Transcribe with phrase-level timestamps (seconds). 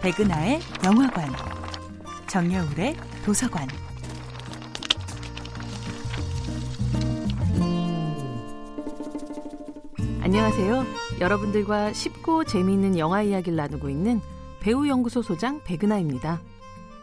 [0.00, 1.28] 백은하의 영화관,
[2.28, 3.66] 정여울의 도서관.
[10.22, 10.84] 안녕하세요.
[11.18, 14.20] 여러분들과 쉽고 재미있는 영화 이야기를 나누고 있는
[14.60, 16.40] 배우연구소 소장 백은하입니다.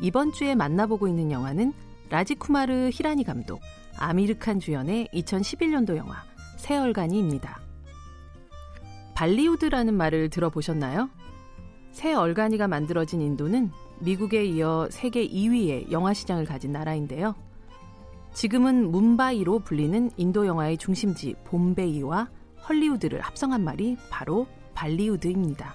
[0.00, 1.72] 이번 주에 만나보고 있는 영화는
[2.08, 3.60] 라지쿠마르 히라니 감독,
[3.96, 6.22] 아미르칸 주연의 2011년도 영화
[6.58, 7.60] 새얼간이입니다.
[9.16, 11.10] 발리우드라는 말을 들어보셨나요?
[11.96, 17.34] 새 얼간이가 만들어진 인도는 미국에 이어 세계 2위의 영화 시장을 가진 나라인데요.
[18.34, 22.28] 지금은 문바이로 불리는 인도 영화의 중심지 봄베이와
[22.68, 25.74] 헐리우드를 합성한 말이 바로 발리우드입니다.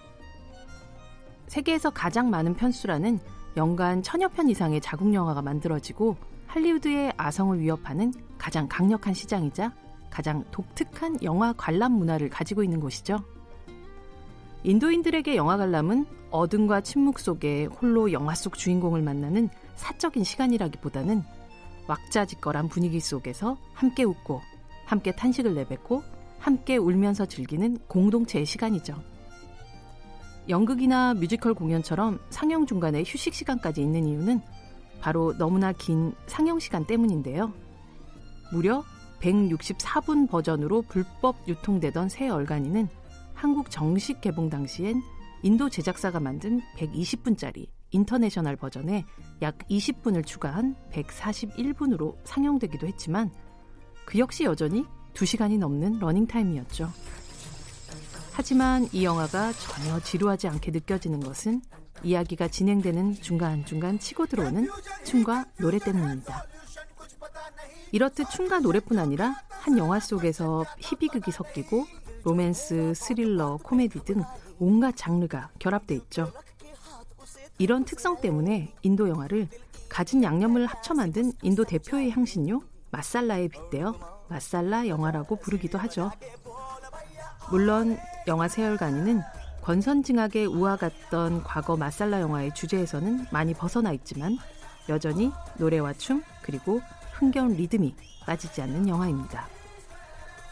[1.47, 3.17] 세계에서 가장 많은 편수라는
[3.57, 9.73] 연간 천여 편 이상의 자국 영화가 만들어지고 할리우드의 아성을 위협하는 가장 강력한 시장이자
[10.11, 13.23] 가장 독특한 영화 관람 문화를 가지고 있는 곳이죠.
[14.63, 21.23] 인도인들에게 영화 관람은 어둠과 침묵 속에 홀로 영화 속 주인공을 만나는 사적인 시간이라기보다는
[21.87, 24.41] 왁자지껄한 분위기 속에서 함께 웃고
[24.85, 26.03] 함께 탄식을 내뱉고
[26.39, 29.01] 함께 울면서 즐기는 공동체의 시간이죠.
[30.49, 34.41] 연극이나 뮤지컬 공연처럼 상영 중간에 휴식 시간까지 있는 이유는
[34.99, 37.51] 바로 너무나 긴 상영 시간 때문인데요.
[38.51, 38.83] 무려
[39.21, 42.89] 164분 버전으로 불법 유통되던 세 얼간이는
[43.41, 45.01] 한국 정식 개봉 당시엔
[45.41, 49.03] 인도 제작사가 만든 120분짜리 international 버전에
[49.41, 53.31] 약 20분을 추가한 141분으로 상영되기도 했지만
[54.05, 56.87] 그 역시 여전히 2시간이 넘는 러닝타임이었죠.
[58.31, 61.63] 하지만 이 영화가 전혀 지루하지 않게 느껴지는 것은
[62.03, 64.69] 이야기가 진행되는 중간중간 치고 들어오는
[65.03, 66.45] 춤과 노래 때문입니다.
[67.91, 71.87] 이렇듯 춤과 노래뿐 아니라 한 영화 속에서 희비극이 섞이고
[72.23, 74.23] 로맨스, 스릴러, 코미디 등
[74.59, 76.31] 온갖 장르가 결합돼 있죠.
[77.57, 79.47] 이런 특성 때문에 인도 영화를
[79.89, 86.11] 갖은 양념을 합쳐 만든 인도 대표의 향신료 마살라에 빗대어 마살라 영화라고 부르기도 하죠.
[87.49, 89.21] 물론 영화 세 얼간이는
[89.61, 94.37] 권선징악의 우화 같던 과거 마살라 영화의 주제에서는 많이 벗어나 있지만
[94.89, 96.81] 여전히 노래와 춤 그리고
[97.13, 97.95] 흥겨운 리듬이
[98.25, 99.47] 빠지지 않는 영화입니다.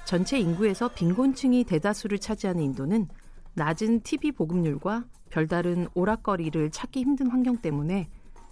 [0.09, 3.07] 전체 인구에서 빈곤층이 대다수를 차지하는 인도는
[3.53, 8.09] 낮은 TV 보급률과 별다른 오락거리를 찾기 힘든 환경 때문에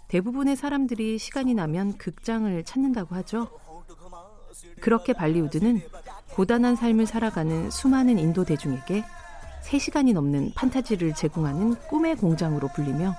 [0.08, 3.50] 대부분의 사람들이 시간이 나면 극장을 찾는다고 하죠.
[4.82, 5.82] 그렇게 발리우드는
[6.36, 9.04] 고단한 삶을 살아가는 수많은 인도 대중에게
[9.64, 13.16] 3시간이 넘는 판타지를 제공하는 꿈의 공장으로 불리며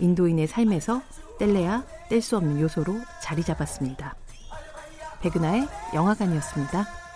[0.00, 1.00] 인도인의 삶에서
[1.38, 4.16] 뗄래야 뗄 수 없는 요소로 자리 잡았습니다.
[5.22, 7.09] 백은하의 영화관이었습니다.